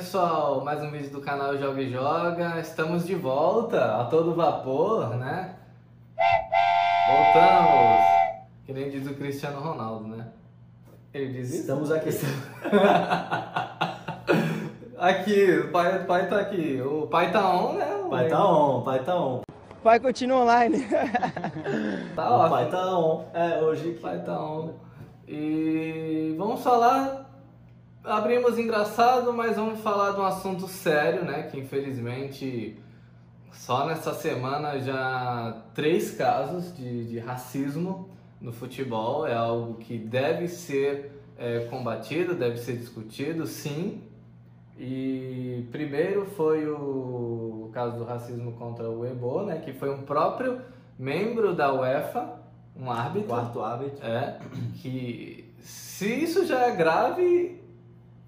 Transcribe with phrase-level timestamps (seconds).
[0.00, 2.58] pessoal, mais um vídeo do canal Joga e Joga.
[2.58, 5.56] Estamos de volta a todo vapor, né?
[7.06, 8.00] Voltamos!
[8.64, 10.26] Que nem diz o Cristiano Ronaldo, né?
[11.12, 11.60] Ele diz isso?
[11.60, 12.08] Estamos aqui.
[14.96, 16.80] aqui, o pai, o pai tá aqui.
[16.80, 17.96] O pai tá on, né?
[17.96, 19.42] O pai tá on, o pai tá on.
[19.70, 20.82] O pai continua online.
[22.16, 23.26] tá o pai tá on.
[23.34, 24.76] É, hoje o pai tá on.
[25.28, 27.19] E vamos falar
[28.04, 31.44] abrimos engraçado, mas vamos falar de um assunto sério, né?
[31.44, 32.76] Que infelizmente
[33.52, 38.08] só nessa semana já três casos de, de racismo
[38.40, 44.02] no futebol é algo que deve ser é, combatido, deve ser discutido, sim.
[44.78, 49.58] E primeiro foi o, o caso do racismo contra o Ebo, né?
[49.58, 50.60] Que foi um próprio
[50.98, 52.40] membro da UEFA,
[52.74, 53.28] um árbitro.
[53.28, 54.06] Quarto árbitro.
[54.06, 54.38] É,
[54.80, 57.59] que se isso já é grave,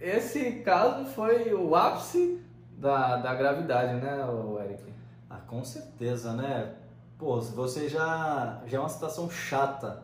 [0.03, 2.43] esse caso foi o ápice
[2.77, 4.19] da, da gravidade, né,
[4.65, 4.83] Eric?
[5.31, 6.75] Ah, com certeza, né?
[7.17, 10.03] Pô, você já, já é uma situação chata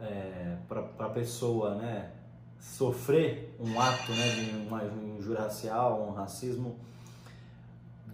[0.00, 2.12] é, para a pessoa, né?
[2.58, 6.76] Sofrer um ato né, de uma injúria racial, um racismo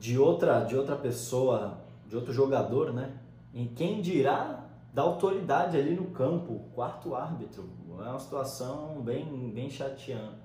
[0.00, 3.12] de outra, de outra pessoa, de outro jogador, né?
[3.54, 7.70] Em quem dirá da autoridade ali no campo, quarto árbitro.
[8.00, 10.39] É uma situação bem, bem chateante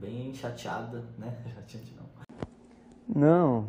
[0.00, 1.36] bem chateada, né?
[1.54, 2.04] Chateante não.
[3.14, 3.66] Não.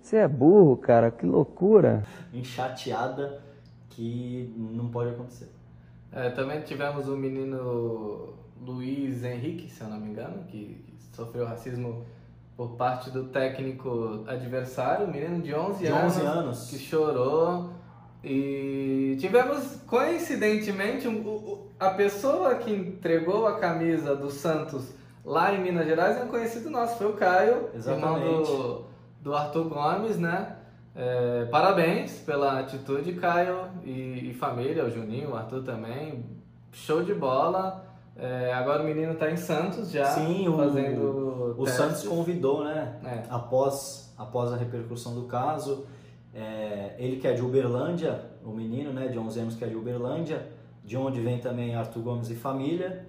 [0.00, 2.02] Você é burro, cara, que loucura.
[2.32, 3.40] Bem chateada
[3.90, 5.50] que não pode acontecer.
[6.10, 11.46] É, também tivemos o menino Luiz Henrique, se eu não me engano, que, que sofreu
[11.46, 12.04] racismo
[12.56, 17.70] por parte do técnico adversário, menino de 11, de 11 anos, anos, que chorou.
[18.22, 25.86] E tivemos, coincidentemente, um, a pessoa que entregou a camisa do Santos lá em Minas
[25.86, 28.26] Gerais é um conhecido nosso, foi o Caio, Exatamente.
[28.26, 28.84] irmão do,
[29.20, 30.56] do Arthur Gomes, né?
[30.94, 36.24] É, parabéns pela atitude, Caio e, e, família, o Juninho, o Arthur também.
[36.70, 37.86] Show de bola.
[38.14, 41.54] É, agora o menino está em Santos já, Sim, fazendo.
[41.58, 42.98] O, o Santos convidou, né?
[43.04, 43.22] É.
[43.30, 45.86] Após, após a repercussão do caso.
[46.34, 49.76] É, ele que é de Uberlândia, o menino, né, de 11 anos que é de
[49.76, 50.46] Uberlândia,
[50.82, 53.06] de onde vem também Arthur Gomes e família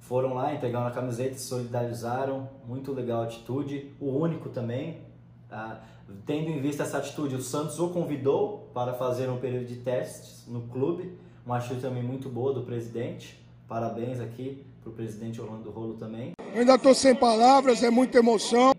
[0.00, 3.92] foram lá, entregaram a camiseta, se solidarizaram, muito legal a atitude.
[4.00, 4.98] O único também,
[5.48, 5.82] tá?
[6.26, 10.44] tendo em vista essa atitude, o Santos o convidou para fazer um período de testes
[10.48, 11.16] no clube,
[11.46, 13.40] uma atitude também muito boa do presidente.
[13.68, 16.32] Parabéns aqui para o presidente Orlando Rolo também.
[16.52, 18.74] Eu ainda estou sem palavras, é muita emoção.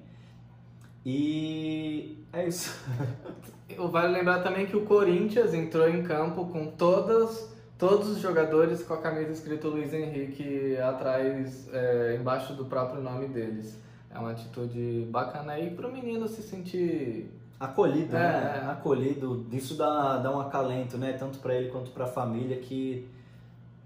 [1.06, 2.76] E é isso.
[3.90, 7.51] vale lembrar também que o Corinthians entrou em campo com todas
[7.82, 13.28] todos os jogadores com a camisa escrito Luiz Henrique atrás, é, embaixo do próprio nome
[13.28, 13.76] deles.
[14.14, 18.62] É uma atitude bacana aí para o menino se sentir acolhido, é, né?
[18.64, 18.70] É.
[18.70, 19.48] Acolhido.
[19.52, 21.14] Isso dá, dá um acalento, né?
[21.14, 23.10] Tanto para ele quanto para a família que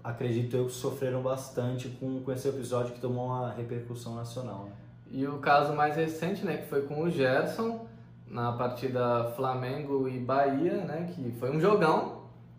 [0.04, 4.64] acredito eu que sofreram bastante com, com esse episódio que tomou uma repercussão nacional.
[4.66, 4.72] Né?
[5.10, 7.86] E o caso mais recente, né, que foi com o Gerson
[8.28, 12.15] na partida Flamengo e Bahia, né, que foi um jogão,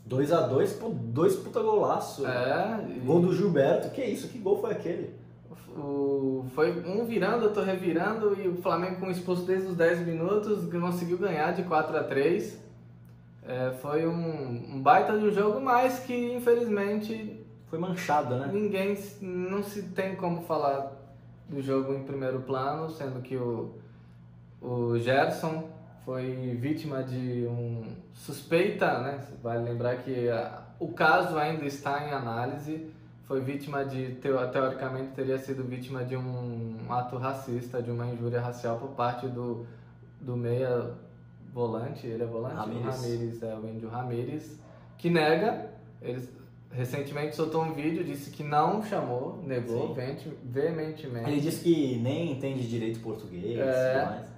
[0.08, 2.26] 2 a 2 pô, dois puta golaço.
[2.26, 2.80] É.
[3.06, 4.30] Gol do Gilberto, que isso?
[4.30, 5.14] Que gol foi aquele?
[5.76, 10.08] O, foi um virando, eu tô revirando e o Flamengo com expulso desde os 10
[10.08, 12.58] minutos conseguiu ganhar de 4 a 3
[13.48, 17.46] é, Foi um, um, baita de um jogo, mas que infelizmente.
[17.70, 18.50] Foi manchado, né?
[18.52, 18.98] Ninguém.
[19.22, 20.92] Não se tem como falar
[21.48, 23.74] do jogo em primeiro plano, sendo que o,
[24.62, 25.70] o Gerson
[26.08, 29.26] foi vítima de um suspeita, né?
[29.44, 32.90] Vale lembrar que a, o caso ainda está em análise.
[33.26, 38.78] Foi vítima de, teoricamente, teria sido vítima de um ato racista, de uma injúria racial
[38.78, 39.66] por parte do,
[40.22, 40.94] do meia
[41.54, 42.56] volante, ele é volante?
[42.56, 42.86] Ramires.
[42.86, 44.58] Ramires, é o Índio Ramires,
[44.98, 45.72] que nega.
[46.02, 46.26] Ele
[46.72, 49.94] recentemente soltou um vídeo, disse que não chamou, negou Sim.
[50.46, 51.30] veementemente.
[51.30, 54.37] Ele disse que nem entende direito português é, mais.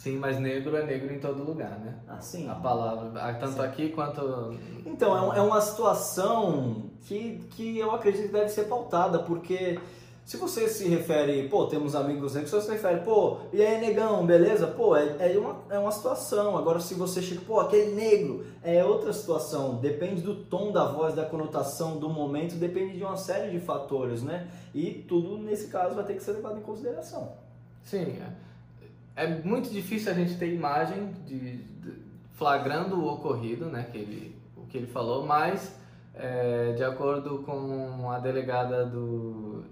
[0.00, 1.94] Sim, mas negro é negro em todo lugar, né?
[2.08, 2.48] Ah, sim.
[2.48, 3.60] A palavra, tanto sim.
[3.60, 4.56] aqui quanto.
[4.86, 9.78] Então, é, uma situação que, que eu acredito que deve ser pautada, porque
[10.24, 13.78] se você se refere, pô, temos amigos negros, se você se refere, pô, e aí
[13.78, 14.66] negão, beleza?
[14.68, 16.56] Pô, é, é, uma, é uma situação.
[16.56, 19.74] Agora, se você chega, pô, aquele negro, é outra situação.
[19.82, 24.22] Depende do tom da voz, da conotação, do momento, depende de uma série de fatores,
[24.22, 24.48] né?
[24.74, 27.34] E tudo, nesse caso, vai ter que ser levado em consideração.
[27.84, 28.49] Sim, é
[29.16, 31.92] é muito difícil a gente ter imagem de, de
[32.34, 35.78] flagrando o ocorrido, né, que ele, o que ele falou, mas
[36.14, 39.64] é, de acordo com a delegada do,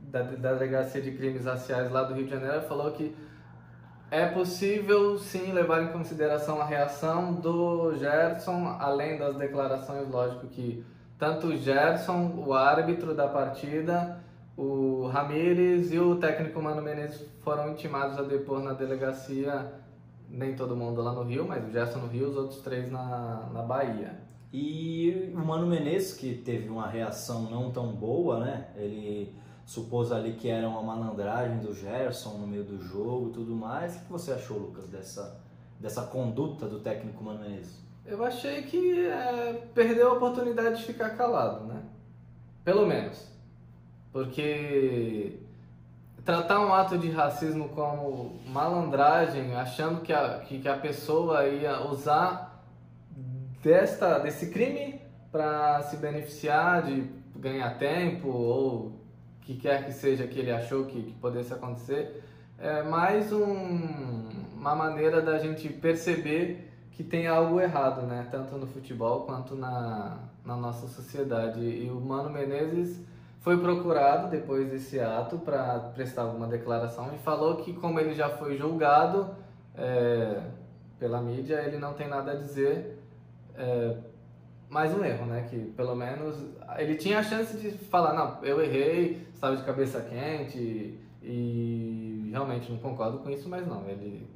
[0.00, 3.14] da, da Delegacia de Crimes Raciais lá do Rio de Janeiro falou que
[4.10, 10.84] é possível sim levar em consideração a reação do Gerson, além das declarações, lógico que
[11.18, 14.18] tanto o Gerson, o árbitro da partida,
[14.58, 19.72] o Ramires e o técnico Mano Menezes foram intimados a depor na delegacia,
[20.28, 23.48] nem todo mundo lá no Rio, mas o Gerson no Rio, os outros três na,
[23.52, 24.18] na Bahia.
[24.52, 28.66] E o Mano Menezes, que teve uma reação não tão boa, né?
[28.74, 29.32] Ele
[29.64, 33.94] supôs ali que era uma malandragem do Gerson no meio do jogo e tudo mais.
[33.94, 35.40] O que você achou, Lucas, dessa,
[35.78, 37.80] dessa conduta do técnico Mano Menezes?
[38.04, 41.80] Eu achei que é, perdeu a oportunidade de ficar calado, né?
[42.64, 43.37] Pelo menos.
[44.18, 45.38] Porque
[46.24, 51.82] tratar um ato de racismo como malandragem, achando que a, que, que a pessoa ia
[51.82, 52.64] usar
[53.62, 55.00] desta, desse crime
[55.30, 59.00] para se beneficiar de ganhar tempo ou
[59.42, 62.20] que quer que seja que ele achou que, que pudesse acontecer,
[62.58, 68.26] é mais um, uma maneira da gente perceber que tem algo errado, né?
[68.32, 71.60] Tanto no futebol quanto na, na nossa sociedade.
[71.60, 73.06] E o Mano Menezes
[73.40, 78.28] foi procurado depois desse ato para prestar alguma declaração e falou que como ele já
[78.28, 79.30] foi julgado
[79.76, 80.42] é,
[80.98, 82.98] pela mídia, ele não tem nada a dizer.
[83.54, 83.96] É,
[84.68, 85.46] mais um erro, né?
[85.48, 86.44] Que pelo menos
[86.76, 92.70] ele tinha a chance de falar, não, eu errei, estava de cabeça quente e realmente
[92.70, 94.28] não concordo com isso, mas não, ele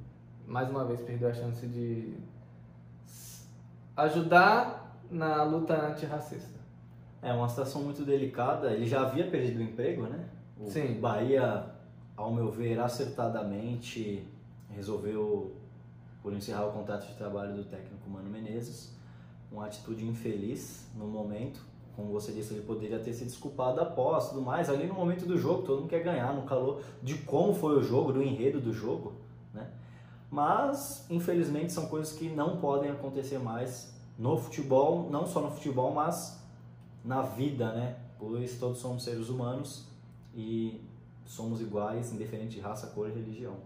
[0.46, 2.14] mais uma vez perdeu a chance de
[3.96, 6.61] ajudar na luta antirracista.
[7.22, 8.72] É uma situação muito delicada.
[8.72, 10.28] Ele já havia perdido o emprego, né?
[10.58, 11.00] O Sim.
[11.00, 11.66] Bahia,
[12.16, 14.26] ao meu ver, acertadamente
[14.68, 15.54] resolveu
[16.20, 18.92] por encerrar o contrato de trabalho do técnico Mano Menezes.
[19.50, 21.60] Uma atitude infeliz no momento.
[21.94, 24.68] Como você disse, ele poderia ter se desculpado após tudo mais.
[24.68, 27.82] Ali no momento do jogo, todo mundo quer ganhar, no calor de como foi o
[27.82, 29.12] jogo, do enredo do jogo,
[29.52, 29.70] né?
[30.30, 35.92] Mas, infelizmente, são coisas que não podem acontecer mais no futebol, não só no futebol,
[35.92, 36.41] mas
[37.04, 37.96] na vida, né?
[38.18, 39.86] Pois todos somos seres humanos
[40.34, 40.80] e
[41.26, 43.56] somos iguais, independente de raça, cor e religião.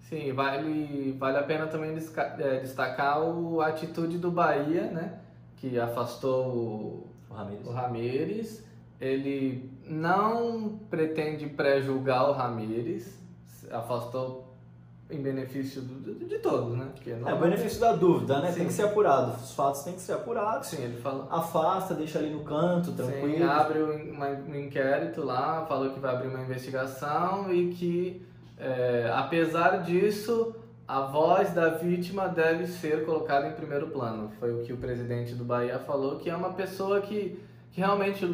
[0.00, 5.20] Sim, vale, vale a pena também é, destacar a atitude do Bahia, né?
[5.56, 7.66] Que afastou o, O Ramires.
[7.66, 8.64] o Ramires.
[9.00, 13.18] Ele não pretende pré-julgar o Ramires,
[13.70, 14.49] afastou
[15.10, 16.88] em benefício do- de, de todos, né?
[16.94, 18.50] Porque não É o benefício da dúvida, né?
[18.52, 18.58] Sim.
[18.58, 19.32] Tem que ser apurado.
[19.42, 20.68] Os fatos têm que ser apurados.
[20.68, 21.26] Sim, ele falou.
[21.30, 23.50] Afasta, deixa ali no canto, Sim, tranquilo.
[23.50, 28.22] abre um, uma- um inquérito lá, falou que vai abrir uma investigação e que,
[28.58, 30.54] é, apesar disso,
[30.86, 34.30] a voz da vítima deve ser colocada em primeiro plano.
[34.40, 37.38] Foi o que o presidente do Bahia falou, que é uma pessoa que,
[37.70, 38.24] que realmente,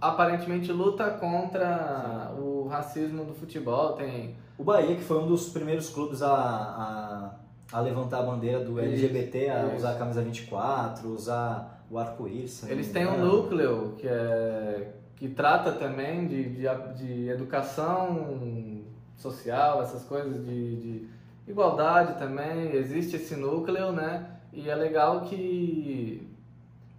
[0.00, 3.92] aparentemente, luta contra o racismo do futebol.
[3.92, 8.60] Tem O Bahia, que foi um dos primeiros clubes a, a, a levantar a bandeira
[8.64, 9.76] do Isso, LGBT, a isso.
[9.76, 12.68] usar a camisa 24, usar o arco-íris.
[12.68, 18.82] Eles têm um núcleo que, é, que trata também de, de, de educação
[19.16, 21.08] social, essas coisas de, de
[21.46, 22.72] igualdade também.
[22.74, 24.26] Existe esse núcleo, né?
[24.52, 26.26] E é legal que,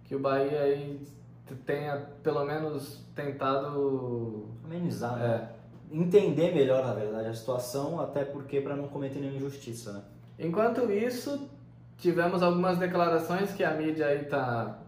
[0.04, 1.00] que o Bahia aí
[1.56, 4.48] tenha pelo menos tentado.
[4.64, 5.48] Amenizar, né?
[5.56, 5.60] É,
[5.92, 10.02] Entender melhor, na verdade, a situação, até porque para não cometer nenhuma injustiça, né?
[10.38, 11.50] Enquanto isso,
[11.98, 14.78] tivemos algumas declarações que a mídia aí tá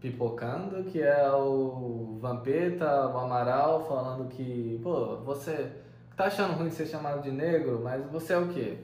[0.00, 5.70] pipocando, que é o Vampeta, o Amaral falando que, pô, você
[6.16, 8.78] tá achando ruim ser chamado de negro, mas você é o quê?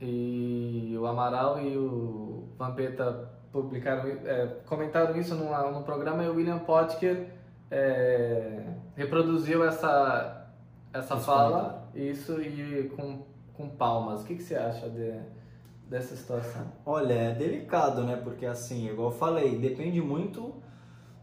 [0.00, 6.34] E o Amaral e o Vampeta publicaram, é, comentaram isso numa, num programa e o
[6.34, 7.28] William Potker
[7.70, 8.64] é,
[8.96, 10.48] reproduziu essa,
[10.92, 14.22] essa fala, isso, e com, com palmas.
[14.22, 15.20] O que, que você acha de,
[15.88, 16.66] dessa situação?
[16.84, 18.16] Olha, é delicado, né?
[18.16, 20.54] Porque assim, igual eu falei, depende muito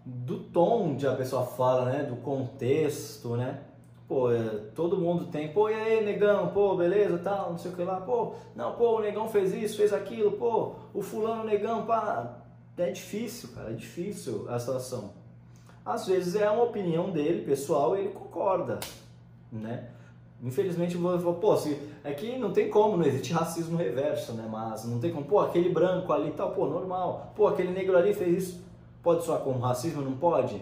[0.05, 2.03] do tom de a pessoa fala, né?
[2.03, 3.62] Do contexto, né?
[4.08, 7.76] Pô, é, todo mundo tem, pô, e aí, negão, pô, beleza, tal, não sei o
[7.76, 11.86] que lá, pô, não, pô, o negão fez isso, fez aquilo, pô, o fulano negão,
[11.86, 12.44] pá.
[12.78, 15.12] É difícil, cara, é difícil a situação.
[15.84, 18.80] Às vezes é uma opinião dele, pessoal, e ele concorda,
[19.52, 19.90] né?
[20.44, 24.48] Infelizmente, vou, pô, se, é que não tem como, não existe racismo reverso, né?
[24.50, 27.34] Mas não tem como, pô, aquele branco ali tal, pô, normal.
[27.36, 28.64] Pô, aquele negro ali fez isso.
[29.02, 30.02] Pode soar como racismo?
[30.02, 30.62] Não pode?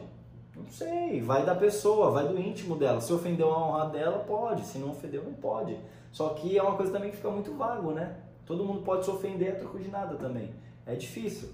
[0.65, 2.99] Não sei, vai da pessoa, vai do íntimo dela.
[2.99, 4.65] Se ofendeu a honra dela, pode.
[4.65, 5.77] Se não ofendeu, não pode.
[6.11, 8.17] Só que é uma coisa também que fica muito vago, né?
[8.45, 10.53] Todo mundo pode se ofender a troco de nada também.
[10.85, 11.49] É difícil.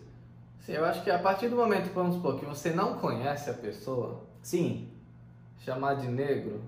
[0.62, 3.54] Sim, eu acho que a partir do momento, vamos supor, que você não conhece a
[3.54, 4.90] pessoa, Sim,
[5.60, 6.62] chamar de negro,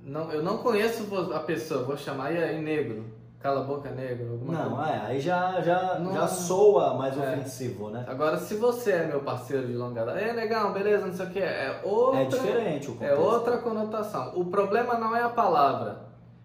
[0.00, 3.04] Não, eu não conheço a pessoa, vou chamar e aí negro,
[3.40, 4.90] cala a boca negro, alguma Não, coisa.
[4.90, 7.20] é, aí já, já, Não- já soa mais É.
[7.20, 8.04] ofensivo, né?
[8.08, 11.30] Agora, se você é meu parceiro de longa data, é negão, beleza, não sei o
[11.30, 13.20] que, é outra, É diferente o é contexto.
[13.22, 14.32] outra conotação.
[14.34, 16.00] O problema não é a palavra,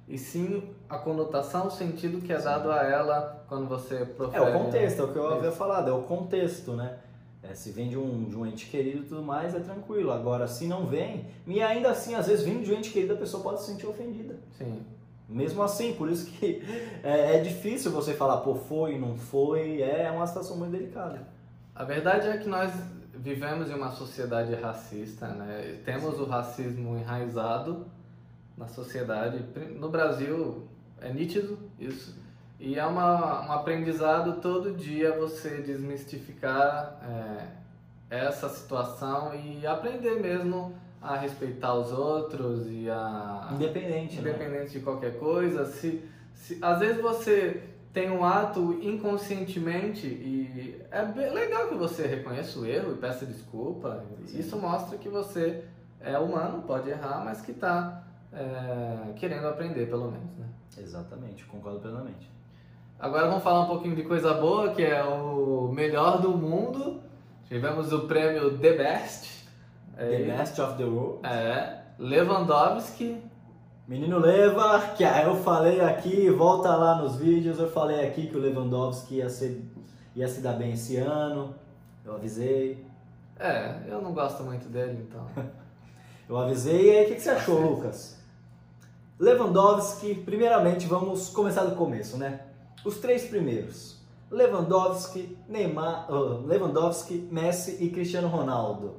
[0.08, 4.52] e sim a conotação, o sentido que é dado a ela quando você É profere.
[4.56, 6.98] o contexto, é o que eu havia falado, é o contexto, né?
[7.42, 10.12] É, se vem de um, de um ente querido e tudo mais, é tranquilo.
[10.14, 13.18] Agora, se não vem, e ainda assim, às vezes, vindo de um ente querido, a
[13.18, 14.36] pessoa pode se sentir ofendida.
[14.58, 14.82] Sim.
[15.34, 16.62] Mesmo assim, por isso que
[17.04, 21.28] é, é difícil você falar, pô, foi, não foi, é uma situação muito delicada.
[21.76, 22.72] A verdade é que nós
[23.14, 25.80] vivemos em uma sociedade racista, né?
[25.84, 27.88] Temos o racismo enraizado
[28.58, 29.44] na sociedade.
[29.80, 30.68] No Brasil
[31.02, 32.16] é nítido isso.
[32.60, 37.48] E é uma, um aprendizado todo dia você desmistificar é,
[38.10, 40.74] essa situação e aprender mesmo
[41.04, 44.30] a respeitar os outros e a Independente, né?
[44.30, 45.66] independente de qualquer coisa.
[45.66, 46.02] Se,
[46.34, 52.58] se às vezes você tem um ato inconscientemente e é bem legal que você reconheça
[52.60, 54.04] o erro e peça desculpa.
[54.26, 54.40] Sim.
[54.40, 55.66] Isso mostra que você
[56.00, 58.04] é humano, pode errar, mas que está
[59.18, 60.48] querendo aprender pelo menos, né?
[60.78, 62.32] Exatamente, concordo plenamente.
[63.00, 67.02] Agora vamos falar um pouquinho de coisa boa, que é o melhor do mundo.
[67.48, 69.43] Tivemos o prêmio The Best.
[69.96, 71.26] The É, Best of the World.
[71.26, 73.22] é Lewandowski.
[73.88, 78.40] Menino Leva, que eu falei aqui, volta lá nos vídeos, eu falei aqui que o
[78.40, 79.62] Lewandowski ia, ser,
[80.16, 81.54] ia se dar bem esse ano,
[82.06, 82.86] eu avisei.
[83.38, 85.26] É, eu não gosto muito dele, então.
[86.30, 88.18] Eu avisei, e aí o que, que você achou, Lucas?
[89.20, 92.40] Lewandowski, primeiramente vamos começar do começo, né?
[92.86, 94.02] Os três primeiros.
[94.32, 98.96] Lewandowski, Neymar, ah, Lewandowski, Messi e Cristiano Ronaldo.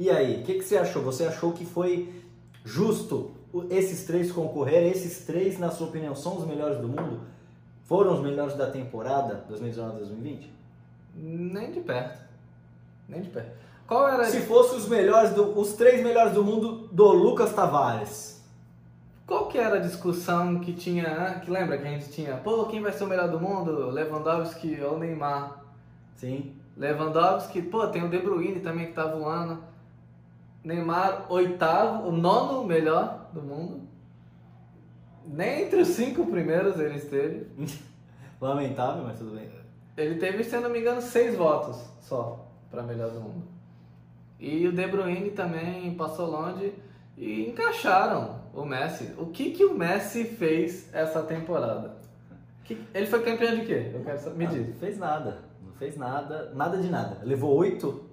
[0.00, 1.02] E aí, o que, que você achou?
[1.02, 2.10] Você achou que foi
[2.64, 3.32] justo
[3.68, 4.90] esses três concorrerem?
[4.90, 7.20] Esses três, na sua opinião, são os melhores do mundo?
[7.84, 10.46] Foram os melhores da temporada 2019-2020?
[11.14, 12.18] Nem de perto.
[13.06, 13.50] Nem de perto.
[13.86, 18.42] Qual era Se fosse os melhores, do, os três melhores do mundo do Lucas Tavares.
[19.26, 22.80] Qual que era a discussão que tinha, que lembra que a gente tinha, pô, quem
[22.80, 23.90] vai ser o melhor do mundo?
[23.90, 25.62] Lewandowski ou Neymar?
[26.16, 26.54] Sim.
[26.74, 29.68] Lewandowski, pô, tem o De Bruyne também que tá voando.
[30.62, 33.80] Neymar, oitavo, o nono melhor do mundo.
[35.26, 37.46] Nem entre os cinco primeiros ele esteve.
[38.40, 39.48] Lamentável, mas tudo bem.
[39.96, 43.42] Ele teve, se eu não me engano, seis votos só para melhor do mundo.
[44.38, 46.72] E o De Bruyne também passou longe
[47.18, 49.12] e encaixaram o Messi.
[49.18, 51.96] O que que o Messi fez essa temporada?
[52.64, 53.90] Que- ele foi campeão de quê?
[53.94, 54.36] Eu quero saber.
[54.38, 54.68] Me Ah, diz.
[54.68, 55.38] Não fez nada.
[55.62, 56.50] Não fez nada.
[56.54, 57.18] Nada de nada.
[57.22, 58.04] Levou oito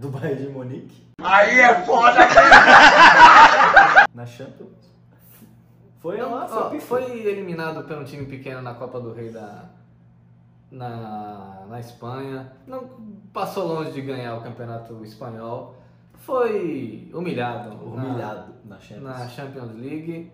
[0.00, 2.18] do Bayern de Munique Aí é foda,
[4.14, 4.90] na Champions.
[6.00, 9.64] Foi Não, lá, ó, foi, eliminado por um time pequeno na Copa do Rei da
[10.70, 12.50] na, na Espanha.
[12.66, 12.88] Não
[13.34, 15.76] passou longe de ganhar o campeonato espanhol.
[16.14, 17.68] Foi humilhado.
[17.68, 19.02] na- humilhado na Champions.
[19.18, 20.32] na Champions League.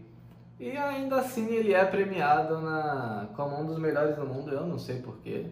[0.59, 4.79] E ainda assim ele é premiado na, como um dos melhores do mundo, eu não
[4.79, 5.47] sei porquê.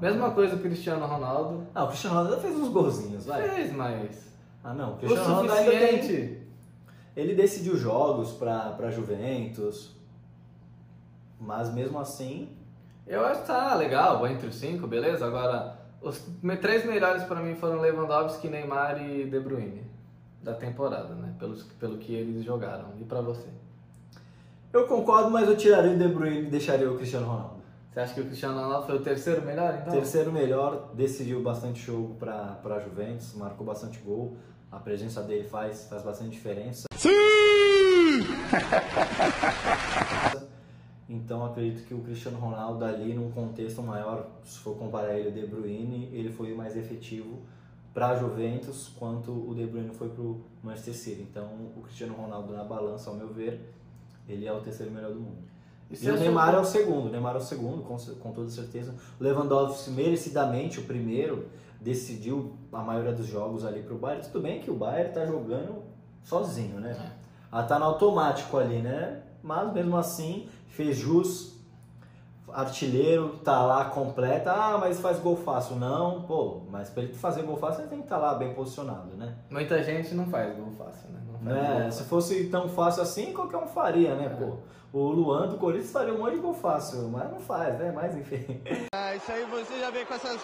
[0.00, 1.66] Mesma coisa o Cristiano Ronaldo.
[1.74, 3.48] Ah, o Cristiano Ronaldo fez uns golzinhos, vai.
[3.48, 4.32] Fez, mas.
[4.64, 4.94] Ah, não.
[4.94, 6.46] O Cristiano Ronaldo ainda tem...
[7.14, 9.94] Ele decidiu jogos pra, pra Juventus.
[11.38, 12.56] Mas mesmo assim,
[13.06, 15.24] Eu acho que tá legal, entre os cinco, beleza?
[15.24, 16.20] Agora, os
[16.60, 19.86] três melhores pra mim foram Lewandowski, Neymar e De Bruyne
[20.42, 21.34] da temporada, né?
[21.38, 22.86] Pelos, pelo que eles jogaram.
[23.00, 23.46] E pra você?
[24.76, 27.56] Eu concordo, mas eu tiraria o De Bruyne e deixaria o Cristiano Ronaldo.
[27.90, 29.92] Você acha que o Cristiano Ronaldo foi o terceiro melhor, então?
[29.92, 34.36] Terceiro melhor, decidiu bastante jogo para a Juventus, marcou bastante gol.
[34.70, 36.86] A presença dele faz, faz bastante diferença.
[41.08, 45.34] Então acredito que o Cristiano Ronaldo ali num contexto maior, se for comparar ele ao
[45.34, 47.38] De Bruyne, ele foi o mais efetivo
[47.94, 51.22] para a Juventus, quanto o De Bruyne foi para o Manchester City.
[51.22, 53.72] Então o Cristiano Ronaldo na balança, ao meu ver,
[54.28, 55.38] ele é o terceiro melhor do mundo.
[55.90, 58.32] E E você o Neymar é o segundo, o Neymar é o segundo, com, com
[58.32, 58.94] toda certeza.
[59.20, 61.46] O Lewandowski, merecidamente, o primeiro,
[61.80, 64.26] decidiu a maioria dos jogos ali pro Bayern.
[64.26, 65.82] Tudo bem que o Bayern tá jogando
[66.24, 66.92] sozinho, né?
[66.92, 67.26] É.
[67.50, 69.22] Ah, tá no automático ali, né?
[69.42, 71.55] Mas mesmo assim, fez jus,
[72.52, 74.52] artilheiro, tá lá completa.
[74.52, 75.76] Ah, mas faz gol fácil.
[75.76, 79.16] Não, pô, mas pra ele fazer gol fácil, ele tem que estar lá bem posicionado,
[79.16, 79.34] né?
[79.50, 81.20] Muita gente não faz gol fácil, né?
[81.26, 81.68] Não faz Né?
[81.72, 82.04] gol Se fácil.
[82.06, 84.28] fosse tão fácil assim, qualquer um faria, né, É.
[84.44, 84.56] pô?
[84.92, 87.92] O Luan do Corinthians faria um monte de gol fácil, mas não faz, né?
[87.94, 88.62] Mas enfim.
[88.94, 90.40] Ah, isso aí você já vem com essas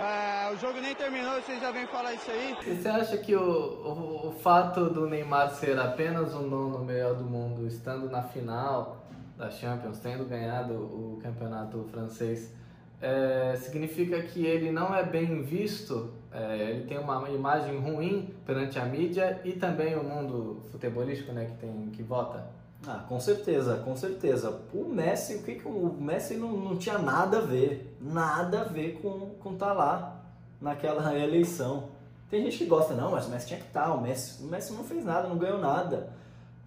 [0.00, 2.56] É, o jogo nem terminou, vocês já vêm falar isso aí?
[2.66, 7.14] E você acha que o, o, o fato do Neymar ser apenas o nono melhor
[7.16, 8.98] do mundo, estando na final
[9.38, 12.52] da Champions, tendo ganhado o campeonato francês,
[13.00, 18.78] é, significa que ele não é bem visto, é, ele tem uma imagem ruim perante
[18.78, 22.44] a mídia e também o mundo futebolístico né, que, tem, que vota?
[22.86, 24.60] Ah, com certeza, com certeza.
[24.74, 28.64] O Messi, o que, que o Messi não, não tinha nada a ver, nada a
[28.64, 30.20] ver com com tá lá
[30.60, 31.88] naquela eleição.
[32.30, 34.72] Tem gente que gosta, não, mas o Messi tinha que estar, o Messi, o Messi
[34.72, 36.10] não fez nada, não ganhou nada.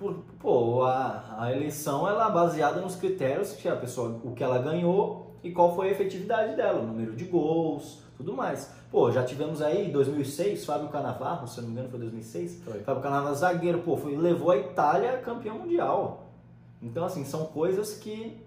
[0.01, 4.43] Por, pô, a, a eleição ela é baseada nos critérios que a pessoa, o que
[4.43, 8.71] ela ganhou e qual foi a efetividade dela, o número de gols, tudo mais.
[8.91, 12.61] Pô, já tivemos aí em 2006, Fábio Canavarro, se eu não me engano foi 2006,
[12.65, 12.79] Foi.
[12.79, 16.23] Fábio Cannavaro zagueiro, pô, foi, levou a Itália campeão mundial.
[16.81, 18.41] Então, assim, são coisas que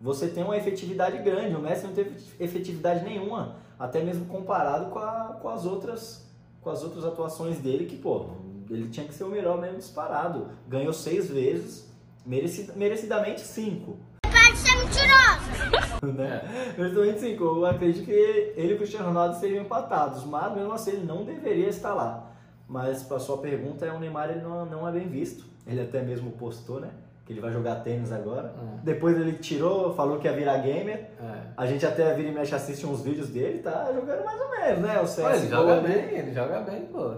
[0.00, 1.56] você tem uma efetividade grande.
[1.56, 6.30] O Messi não teve efetividade nenhuma, até mesmo comparado com, a- com as outras
[6.62, 8.26] com as outras atuações dele, que, pô,
[8.74, 10.48] ele tinha que ser o melhor mesmo disparado.
[10.68, 11.90] Ganhou seis vezes,
[12.24, 13.96] merecid- merecidamente cinco.
[14.22, 16.06] Para de ser mentiroso!
[16.16, 16.74] né?
[16.78, 17.44] Merecidamente cinco.
[17.44, 21.24] Eu acredito que ele e o Cristiano Ronaldo estejam empatados, mas mesmo assim ele não
[21.24, 22.30] deveria estar lá.
[22.68, 25.44] Mas para sua pergunta, é o Neymar ele não, não é bem visto.
[25.66, 26.88] Ele até mesmo postou, né?
[27.26, 28.54] Que ele vai jogar tênis agora.
[28.56, 28.84] É.
[28.84, 31.10] Depois ele tirou, falou que ia virar gamer.
[31.20, 31.42] É.
[31.56, 34.78] A gente até vira e mexe assiste uns vídeos dele, tá jogando mais ou menos,
[34.80, 35.00] né?
[35.00, 35.42] O CS.
[35.42, 37.14] Ele joga bem, ele joga bem, pô.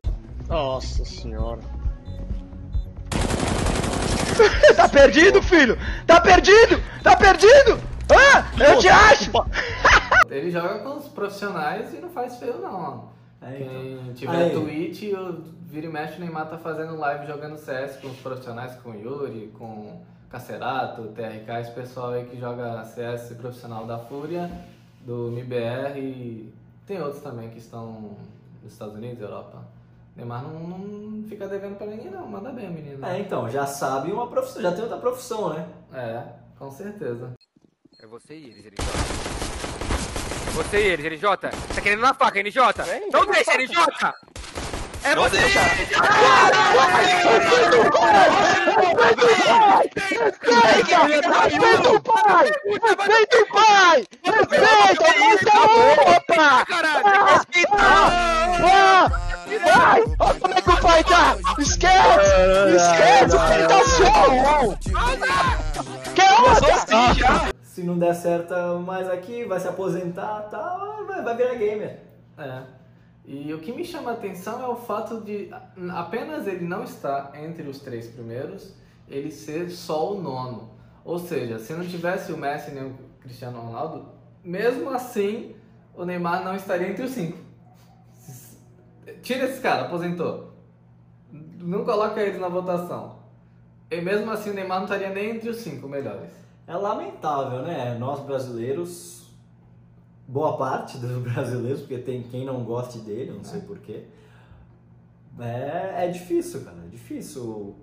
[0.49, 1.61] Nossa senhora.
[4.75, 5.77] Tá perdido, filho?
[6.07, 6.83] Tá perdido?
[7.03, 7.79] Tá perdido?
[8.11, 8.65] Hã?
[8.65, 9.31] Eu te acho!
[10.31, 13.11] Ele joga com os profissionais e não faz feio não.
[13.43, 14.15] É, Quem então.
[14.15, 14.51] tiver Aí.
[14.51, 18.75] Twitch, o Vira e Mexe o Neymar tá fazendo live jogando CS com os profissionais,
[18.77, 24.51] com o Yuri, com Cacerato, TRK, esse pessoal aí que joga CS profissional da Fúria,
[25.05, 26.55] do MIBR e
[26.87, 28.17] tem outros também que estão
[28.63, 29.63] nos Estados Unidos, Europa.
[30.15, 33.05] Neymar não, não fica devendo pra ninguém não, manda bem, menino.
[33.07, 35.67] É, então, já sabe uma profissão, já tem outra profissão, né?
[35.93, 36.23] É,
[36.59, 37.33] com certeza.
[37.99, 38.75] É você e eles, NJ.
[40.47, 41.37] É você e eles, NJ.
[41.75, 42.61] Tá querendo na faca, NJ?
[43.11, 43.75] Não deixa, NJ!
[45.05, 45.39] É você!
[51.39, 52.53] Respeita o pai!
[52.67, 54.07] Respeita o pai!
[54.23, 55.05] Respeita!
[55.05, 55.59] Respeita,
[56.17, 56.67] opa!
[56.67, 58.32] Caralho, respeita!
[59.59, 60.03] Vai!
[60.19, 61.37] Olha como é que o pai tá!
[61.59, 62.77] Esquece!
[62.77, 63.37] Esquece!
[63.37, 64.13] O pai tá só!
[66.15, 67.53] Que outra?
[67.63, 72.01] Se não der certo mais aqui, vai se aposentar tal, vai, vai virar gamer.
[72.37, 72.63] É.
[73.25, 75.49] E o que me chama a atenção é o fato de
[75.95, 78.75] apenas ele não estar entre os três primeiros,
[79.09, 80.71] ele ser só o nono.
[81.05, 84.09] Ou seja, se não tivesse o Messi nem o Cristiano Ronaldo,
[84.45, 85.55] mesmo assim
[85.95, 87.39] o Neymar não estaria entre os cinco.
[89.23, 90.53] Tira esse cara, aposentou.
[91.33, 93.17] Não coloca eles na votação.
[93.91, 96.31] E mesmo assim o Neymar não estaria nem entre os cinco melhores.
[96.67, 97.97] É lamentável, né?
[97.99, 99.27] Nós brasileiros,
[100.27, 104.05] boa parte dos brasileiros, porque tem quem não goste dele, não sei porquê.
[105.39, 106.77] É, é difícil, cara.
[106.85, 107.75] É difícil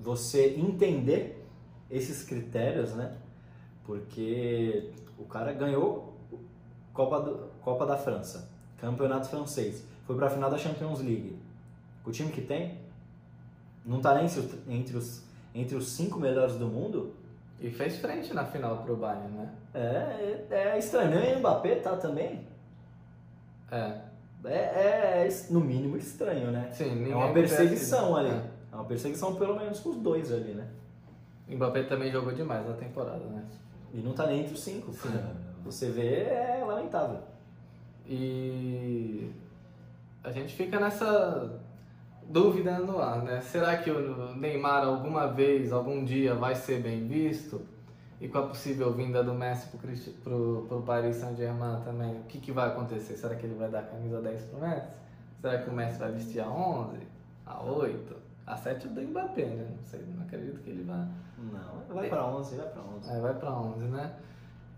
[0.00, 1.46] você entender
[1.90, 3.16] esses critérios, né?
[3.84, 6.16] Porque o cara ganhou
[6.92, 11.38] Copa, do- Copa da França, Campeonato Francês, foi pra final da Champions League.
[12.04, 12.78] O time que tem
[13.84, 14.26] não tá nem
[14.68, 15.22] entre os-
[15.54, 17.14] entre os, cinco melhores do mundo.
[17.60, 19.52] E fez frente na final pro Bayern, né?
[19.72, 21.14] É, é, é estranho.
[21.24, 22.44] E o Mbappé tá também?
[23.70, 24.00] É.
[24.44, 26.68] É, é, é, no mínimo estranho, né?
[26.72, 28.30] Sim, é uma perseguição ali.
[28.30, 28.50] né?
[28.72, 30.66] É uma perseguição pelo menos com os dois ali, né?
[31.48, 33.44] O Mbappé também jogou demais na temporada, né?
[33.94, 34.92] E não tá nem entre os cinco.
[35.64, 37.20] Você vê, é lamentável.
[38.04, 39.30] E
[40.24, 41.60] a gente fica nessa
[42.28, 43.40] dúvida no ar, né?
[43.40, 47.60] Será que o Neymar alguma vez, algum dia vai ser bem visto?
[48.20, 49.68] E com a possível vinda do Messi
[50.22, 53.16] pro, pro Paris Saint-Germain também, o que, que vai acontecer?
[53.16, 54.86] Será que ele vai dar a camisa 10 pro Messi?
[55.40, 56.98] Será que o Messi vai vestir a 11?
[57.44, 58.16] A 8?
[58.46, 59.66] A 7 é do Mbappé, né?
[59.76, 61.04] Não sei, não acredito que ele vá...
[61.36, 63.10] Não, vai pra 11, vai pra 11.
[63.10, 64.12] É, vai pra 11, né?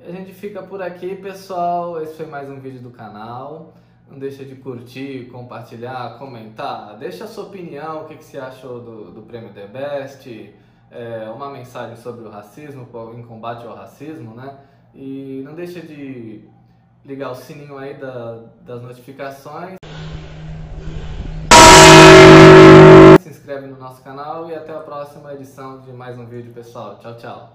[0.01, 2.01] E a gente fica por aqui, pessoal.
[2.01, 3.75] Esse foi mais um vídeo do canal.
[4.09, 6.97] Não deixa de curtir, compartilhar, comentar.
[6.99, 10.55] Deixa a sua opinião, o que, que você achou do, do prêmio The Best.
[10.91, 12.87] é, uma mensagem sobre o racismo,
[13.17, 14.57] em combate ao racismo, né?
[14.95, 16.45] E não deixa de
[17.05, 19.75] ligar o sininho aí da- das notificações.
[23.21, 26.99] Se inscreve no nosso canal e até a próxima edição de mais um vídeo, pessoal.
[27.01, 27.53] Tchau, tchau.